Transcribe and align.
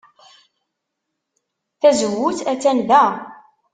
Tazewwut 1.79 2.39
attan 2.51 2.79
da. 2.89 3.03